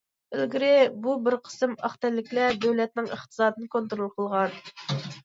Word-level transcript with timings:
ئىلگىرى 0.35 0.69
بۇ 1.03 1.11
بىر 1.27 1.35
قىسىم 1.49 1.75
ئاق 1.89 1.93
تەنلىكلەر 2.05 2.57
دۆلەتنىڭ 2.63 3.11
ئىقتىسادىنى 3.17 3.71
كونترول 3.77 4.11
قىلغان. 4.17 4.57